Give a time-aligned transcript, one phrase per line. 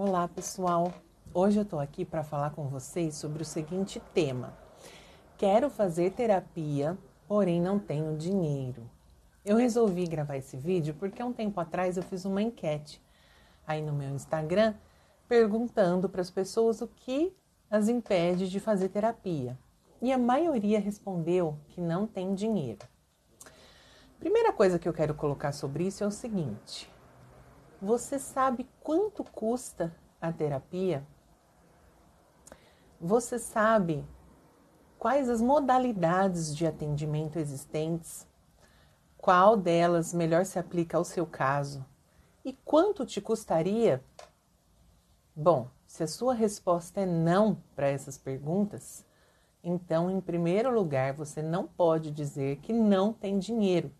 [0.00, 0.94] Olá, pessoal.
[1.34, 4.56] Hoje eu tô aqui para falar com vocês sobre o seguinte tema:
[5.36, 8.88] Quero fazer terapia, porém não tenho dinheiro.
[9.44, 13.02] Eu resolvi gravar esse vídeo porque um tempo atrás eu fiz uma enquete
[13.66, 14.74] aí no meu Instagram
[15.28, 17.36] perguntando para as pessoas o que
[17.68, 19.58] as impede de fazer terapia.
[20.00, 22.86] E a maioria respondeu que não tem dinheiro.
[24.20, 26.88] Primeira coisa que eu quero colocar sobre isso é o seguinte:
[27.80, 31.06] você sabe quanto custa a terapia?
[33.00, 34.04] Você sabe
[34.98, 38.26] quais as modalidades de atendimento existentes?
[39.16, 41.86] Qual delas melhor se aplica ao seu caso?
[42.44, 44.02] E quanto te custaria?
[45.34, 49.06] Bom, se a sua resposta é não para essas perguntas,
[49.62, 53.92] então, em primeiro lugar, você não pode dizer que não tem dinheiro,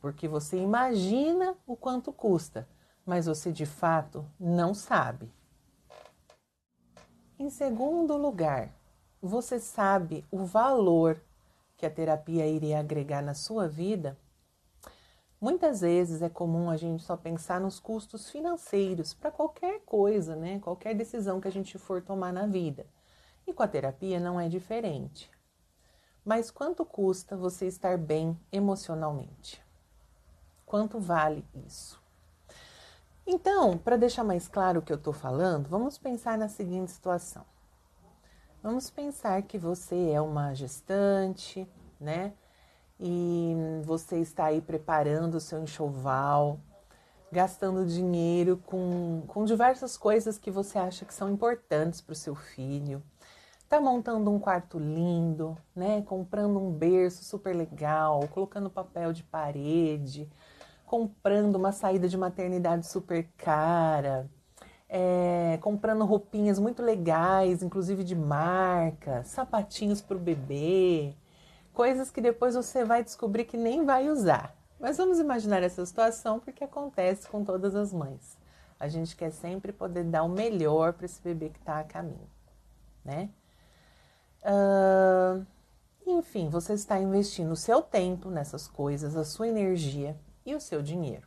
[0.00, 2.68] porque você imagina o quanto custa,
[3.04, 5.30] mas você de fato não sabe.
[7.38, 8.72] Em segundo lugar,
[9.20, 11.20] você sabe o valor
[11.76, 14.16] que a terapia iria agregar na sua vida?
[15.40, 20.60] Muitas vezes é comum a gente só pensar nos custos financeiros para qualquer coisa, né?
[20.60, 22.86] Qualquer decisão que a gente for tomar na vida.
[23.46, 25.28] E com a terapia não é diferente.
[26.24, 29.60] Mas quanto custa você estar bem emocionalmente?
[30.64, 32.01] Quanto vale isso?
[33.26, 37.44] Então, para deixar mais claro o que eu estou falando, vamos pensar na seguinte situação.
[38.62, 41.68] Vamos pensar que você é uma gestante,
[42.00, 42.32] né?
[42.98, 46.60] E você está aí preparando o seu enxoval,
[47.30, 52.34] gastando dinheiro com, com diversas coisas que você acha que são importantes para o seu
[52.34, 53.02] filho.
[53.68, 56.02] Tá montando um quarto lindo, né?
[56.02, 60.28] Comprando um berço super legal, colocando papel de parede,
[60.92, 64.30] comprando uma saída de maternidade super cara,
[64.86, 71.14] é, comprando roupinhas muito legais, inclusive de marca, sapatinhos para o bebê,
[71.72, 74.54] coisas que depois você vai descobrir que nem vai usar.
[74.78, 78.36] Mas vamos imaginar essa situação porque acontece com todas as mães.
[78.78, 82.28] A gente quer sempre poder dar o melhor para esse bebê que está a caminho,
[83.02, 83.30] né?
[84.44, 85.46] Uh,
[86.06, 90.14] enfim, você está investindo o seu tempo nessas coisas, a sua energia
[90.44, 91.26] e o seu dinheiro.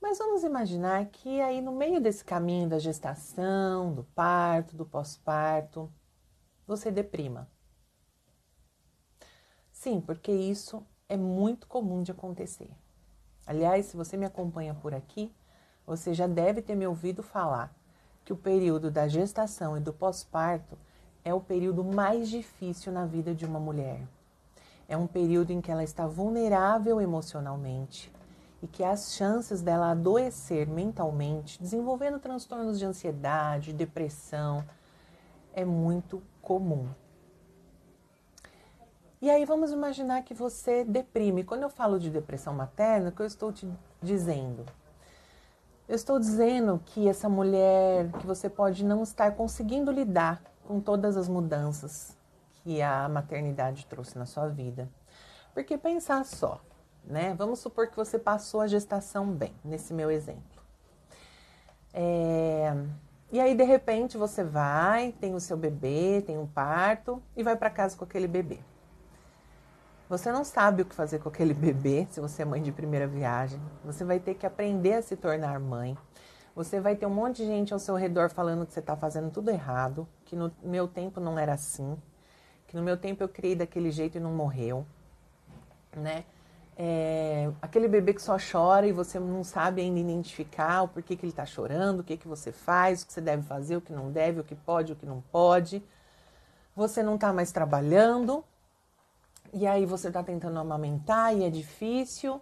[0.00, 5.90] Mas vamos imaginar que aí no meio desse caminho da gestação, do parto, do pós-parto,
[6.66, 7.48] você deprima.
[9.70, 12.70] Sim, porque isso é muito comum de acontecer.
[13.46, 15.32] Aliás, se você me acompanha por aqui,
[15.86, 17.74] você já deve ter me ouvido falar
[18.24, 20.78] que o período da gestação e do pós-parto
[21.24, 24.06] é o período mais difícil na vida de uma mulher.
[24.92, 28.12] É um período em que ela está vulnerável emocionalmente
[28.62, 34.62] e que as chances dela adoecer mentalmente, desenvolvendo transtornos de ansiedade, depressão,
[35.54, 36.90] é muito comum.
[39.18, 41.42] E aí vamos imaginar que você deprime.
[41.42, 43.66] Quando eu falo de depressão materna, o que eu estou te
[44.02, 44.66] dizendo?
[45.88, 51.16] Eu estou dizendo que essa mulher, que você pode não estar conseguindo lidar com todas
[51.16, 52.14] as mudanças
[52.62, 54.88] que a maternidade trouxe na sua vida.
[55.52, 56.60] Porque pensar só,
[57.04, 57.34] né?
[57.34, 60.62] Vamos supor que você passou a gestação bem, nesse meu exemplo.
[61.92, 62.72] É...
[63.30, 67.56] E aí, de repente, você vai, tem o seu bebê, tem um parto e vai
[67.56, 68.58] para casa com aquele bebê.
[70.08, 73.06] Você não sabe o que fazer com aquele bebê se você é mãe de primeira
[73.06, 73.58] viagem.
[73.82, 75.96] Você vai ter que aprender a se tornar mãe.
[76.54, 79.30] Você vai ter um monte de gente ao seu redor falando que você está fazendo
[79.30, 81.96] tudo errado, que no meu tempo não era assim,
[82.72, 84.86] que no meu tempo eu criei daquele jeito e não morreu,
[85.94, 86.24] né?
[86.74, 91.22] É, aquele bebê que só chora e você não sabe ainda identificar o porquê que
[91.22, 93.92] ele está chorando, o que, que você faz, o que você deve fazer, o que
[93.92, 95.82] não deve, o que pode, o que não pode.
[96.74, 98.42] Você não está mais trabalhando
[99.52, 102.40] e aí você está tentando amamentar e é difícil.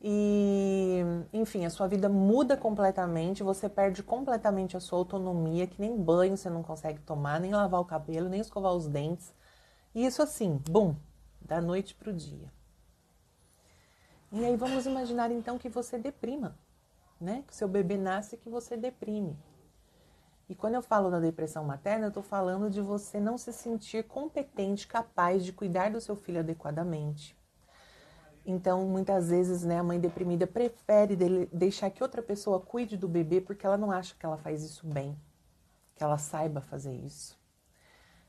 [0.00, 1.04] E,
[1.34, 6.34] enfim, a sua vida muda completamente, você perde completamente a sua autonomia, que nem banho
[6.34, 9.38] você não consegue tomar, nem lavar o cabelo, nem escovar os dentes.
[9.94, 10.94] E isso assim, bum,
[11.40, 12.52] da noite para o dia.
[14.32, 16.56] E aí vamos imaginar então que você deprima,
[17.20, 17.42] né?
[17.46, 19.36] Que seu bebê nasce e que você deprime.
[20.48, 24.04] E quando eu falo da depressão materna, eu estou falando de você não se sentir
[24.04, 27.36] competente, capaz de cuidar do seu filho adequadamente.
[28.44, 31.14] Então, muitas vezes, né, a mãe deprimida prefere
[31.52, 34.86] deixar que outra pessoa cuide do bebê porque ela não acha que ela faz isso
[34.86, 35.16] bem,
[35.94, 37.38] que ela saiba fazer isso,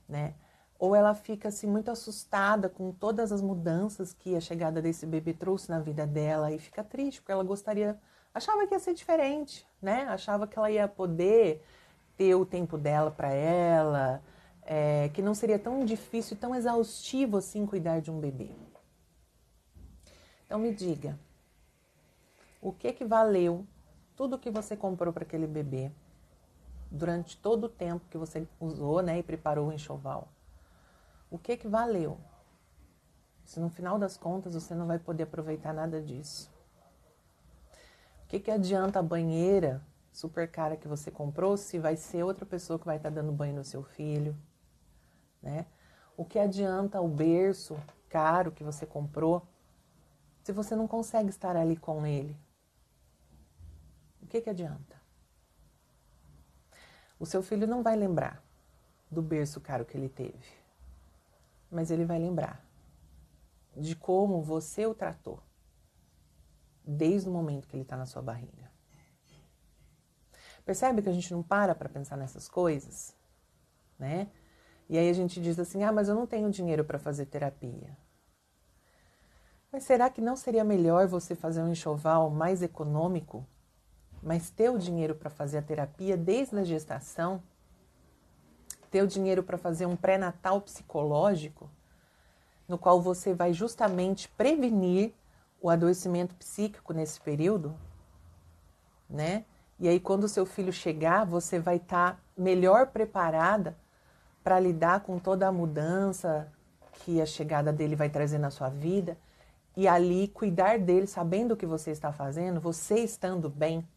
[0.07, 0.35] né?
[0.81, 5.31] Ou ela fica assim muito assustada com todas as mudanças que a chegada desse bebê
[5.31, 7.99] trouxe na vida dela e fica triste porque ela gostaria
[8.33, 10.07] achava que ia ser diferente, né?
[10.09, 11.63] Achava que ela ia poder
[12.17, 14.23] ter o tempo dela para ela,
[14.63, 18.49] é, que não seria tão difícil, tão exaustivo assim cuidar de um bebê.
[20.47, 21.15] Então me diga,
[22.59, 23.67] o que que valeu
[24.15, 25.91] tudo que você comprou para aquele bebê
[26.89, 30.27] durante todo o tempo que você usou, né, e preparou o enxoval?
[31.31, 32.19] O que que valeu?
[33.45, 36.51] Se no final das contas você não vai poder aproveitar nada disso.
[38.25, 39.81] O que que adianta a banheira
[40.11, 43.55] super cara que você comprou se vai ser outra pessoa que vai estar dando banho
[43.55, 44.37] no seu filho,
[45.41, 45.65] né?
[46.17, 47.79] O que adianta o berço
[48.09, 49.47] caro que você comprou
[50.43, 52.37] se você não consegue estar ali com ele?
[54.21, 55.01] O que que adianta?
[57.17, 58.43] O seu filho não vai lembrar
[59.09, 60.60] do berço caro que ele teve,
[61.71, 62.65] mas ele vai lembrar
[63.75, 65.41] de como você o tratou
[66.83, 68.69] desde o momento que ele está na sua barriga.
[70.65, 73.15] Percebe que a gente não para para pensar nessas coisas,
[73.97, 74.29] né?
[74.89, 77.97] E aí a gente diz assim: "Ah, mas eu não tenho dinheiro para fazer terapia".
[79.71, 83.47] Mas será que não seria melhor você fazer um enxoval mais econômico,
[84.21, 87.41] mas ter o dinheiro para fazer a terapia desde a gestação?
[88.91, 91.67] Ter o dinheiro para fazer um pré-natal psicológico,
[92.67, 95.13] no qual você vai justamente prevenir
[95.59, 97.75] o adoecimento psíquico nesse período,
[99.09, 99.45] né?
[99.79, 103.75] E aí, quando o seu filho chegar, você vai estar tá melhor preparada
[104.43, 106.51] para lidar com toda a mudança
[106.93, 109.17] que a chegada dele vai trazer na sua vida
[109.75, 113.87] e ali cuidar dele, sabendo o que você está fazendo, você estando bem.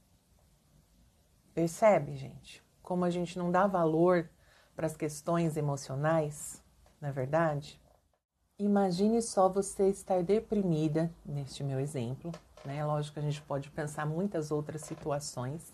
[1.52, 2.62] Percebe, gente?
[2.82, 4.29] Como a gente não dá valor
[4.75, 6.62] para as questões emocionais,
[7.00, 7.81] não é verdade?
[8.59, 12.32] Imagine só você estar deprimida, neste meu exemplo,
[12.65, 12.85] né?
[12.85, 15.73] Lógico que a gente pode pensar muitas outras situações,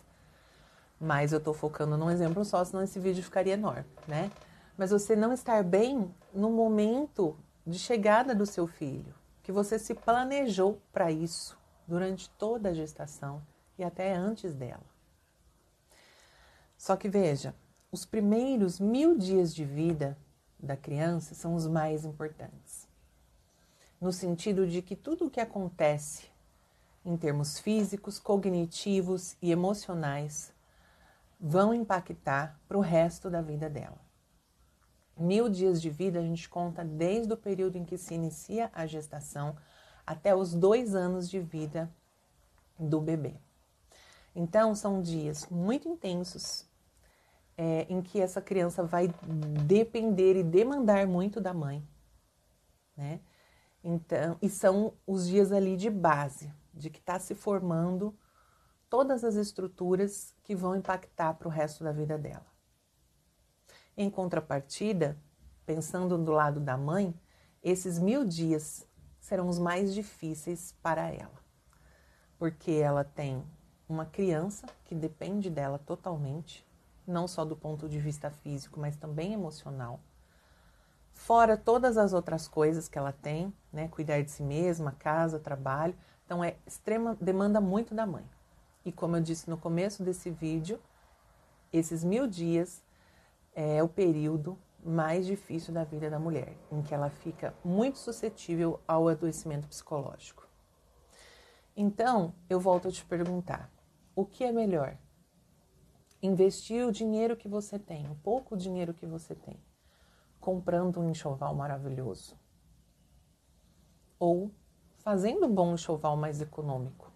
[0.99, 4.31] mas eu estou focando num exemplo só, senão esse vídeo ficaria enorme, né?
[4.77, 7.37] Mas você não estar bem no momento
[7.67, 13.43] de chegada do seu filho, que você se planejou para isso durante toda a gestação
[13.79, 14.85] e até antes dela.
[16.77, 17.55] Só que veja,
[17.93, 20.17] os primeiros mil dias de vida
[20.59, 22.89] da criança são os mais importantes.
[24.01, 26.31] No sentido de que tudo o que acontece
[27.05, 30.53] em termos físicos, cognitivos e emocionais,
[31.41, 33.99] vão impactar para o resto da vida dela.
[35.17, 38.87] Mil dias de vida a gente conta desde o período em que se inicia a
[38.87, 39.57] gestação
[40.07, 41.91] até os dois anos de vida
[42.79, 43.35] do bebê.
[44.35, 46.70] Então, são dias muito intensos
[47.63, 49.09] é, em que essa criança vai
[49.67, 51.87] depender e demandar muito da mãe,
[52.97, 53.21] né?
[53.85, 58.19] Então, e são os dias ali de base, de que está se formando
[58.89, 62.47] todas as estruturas que vão impactar para o resto da vida dela.
[63.95, 65.19] Em contrapartida,
[65.67, 67.15] pensando do lado da mãe,
[67.63, 68.87] esses mil dias
[69.21, 71.45] serão os mais difíceis para ela,
[72.39, 73.45] porque ela tem
[73.87, 76.70] uma criança que depende dela totalmente,
[77.11, 80.01] não só do ponto de vista físico, mas também emocional.
[81.13, 83.89] Fora todas as outras coisas que ela tem, né?
[83.89, 85.95] Cuidar de si mesma, casa, trabalho.
[86.25, 88.25] Então é extrema, demanda muito da mãe.
[88.85, 90.81] E como eu disse no começo desse vídeo,
[91.73, 92.83] esses mil dias
[93.55, 98.81] é o período mais difícil da vida da mulher, em que ela fica muito suscetível
[98.89, 100.49] ao adoecimento psicológico.
[101.77, 103.71] Então, eu volto a te perguntar:
[104.15, 104.97] o que é melhor?
[106.23, 109.57] Investir o dinheiro que você tem, o pouco dinheiro que você tem,
[110.39, 112.37] comprando um enxoval maravilhoso?
[114.19, 114.51] Ou
[114.99, 117.11] fazendo um bom enxoval mais econômico.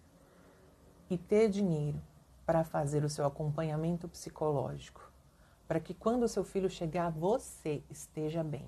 [1.07, 2.01] E ter dinheiro
[2.47, 5.11] para fazer o seu acompanhamento psicológico,
[5.67, 8.67] para que quando o seu filho chegar, você esteja bem,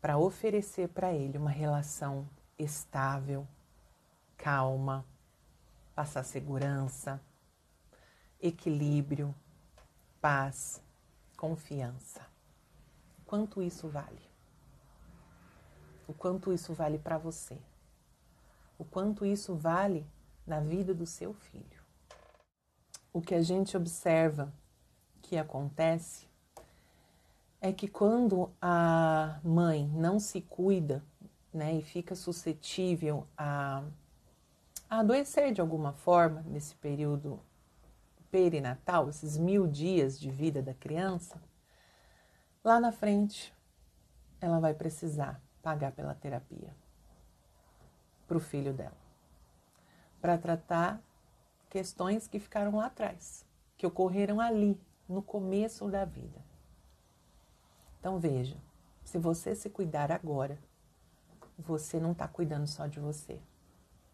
[0.00, 3.46] para oferecer para ele uma relação estável,
[4.36, 5.06] calma,
[5.94, 7.20] passar segurança,
[8.46, 9.34] equilíbrio,
[10.20, 10.80] paz,
[11.36, 12.20] confiança.
[13.24, 14.22] Quanto isso vale?
[16.06, 17.58] O quanto isso vale para você?
[18.78, 20.06] o quanto isso vale
[20.46, 21.82] na vida do seu filho.
[23.12, 24.52] O que a gente observa
[25.22, 26.28] que acontece
[27.60, 31.02] é que quando a mãe não se cuida
[31.52, 33.82] né, e fica suscetível a,
[34.90, 37.40] a adoecer de alguma forma nesse período
[38.30, 41.40] perinatal, esses mil dias de vida da criança,
[42.62, 43.54] lá na frente
[44.40, 46.74] ela vai precisar pagar pela terapia
[48.26, 48.96] para o filho dela,
[50.20, 51.00] para tratar
[51.70, 53.44] questões que ficaram lá atrás,
[53.76, 56.44] que ocorreram ali, no começo da vida.
[58.00, 58.56] Então veja,
[59.04, 60.58] se você se cuidar agora,
[61.58, 63.40] você não está cuidando só de você.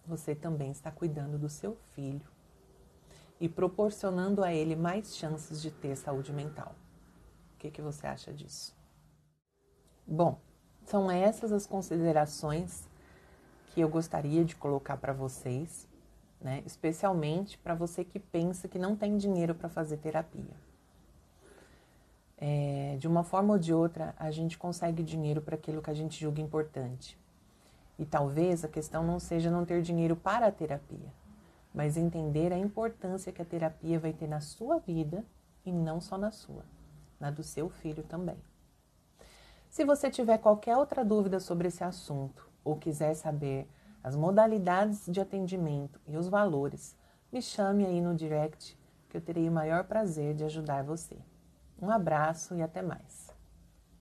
[0.06, 2.26] Você também está cuidando do seu filho
[3.42, 6.76] e proporcionando a ele mais chances de ter saúde mental.
[7.56, 8.72] O que, que você acha disso?
[10.06, 10.38] Bom,
[10.84, 12.88] são essas as considerações
[13.66, 15.88] que eu gostaria de colocar para vocês,
[16.40, 16.62] né?
[16.64, 20.54] especialmente para você que pensa que não tem dinheiro para fazer terapia.
[22.38, 25.94] É, de uma forma ou de outra, a gente consegue dinheiro para aquilo que a
[25.94, 27.18] gente julga importante.
[27.98, 31.12] E talvez a questão não seja não ter dinheiro para a terapia,
[31.74, 35.24] mas entender a importância que a terapia vai ter na sua vida
[35.64, 36.64] e não só na sua,
[37.18, 38.36] na do seu filho também.
[39.70, 43.66] Se você tiver qualquer outra dúvida sobre esse assunto ou quiser saber
[44.04, 46.94] as modalidades de atendimento e os valores,
[47.32, 51.16] me chame aí no direct que eu terei o maior prazer de ajudar você.
[51.80, 53.31] Um abraço e até mais.